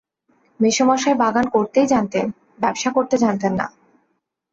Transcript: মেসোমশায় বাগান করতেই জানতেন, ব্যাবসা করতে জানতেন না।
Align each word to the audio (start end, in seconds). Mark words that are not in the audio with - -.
মেসোমশায় 0.59 1.17
বাগান 1.17 1.45
করতেই 1.49 1.87
জানতেন, 1.87 2.25
ব্যাবসা 2.59 2.89
করতে 2.91 3.15
জানতেন 3.17 3.53
না। 3.53 3.65